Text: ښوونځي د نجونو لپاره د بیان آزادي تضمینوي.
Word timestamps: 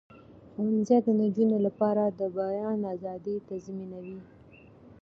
ښوونځي 0.51 0.97
د 1.05 1.07
نجونو 1.21 1.57
لپاره 1.65 2.03
د 2.19 2.21
بیان 2.37 2.79
آزادي 2.93 3.35
تضمینوي. 3.47 4.19